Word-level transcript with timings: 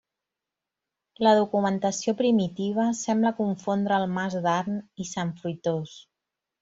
La 1.25 1.33
documentació 1.39 2.15
primitiva 2.21 2.87
sembla 3.01 3.33
confondre 3.43 4.01
el 4.05 4.09
mas 4.15 4.39
d'Arn 4.47 4.81
i 5.05 5.09
Sant 5.11 5.35
Fruitós. 5.43 5.95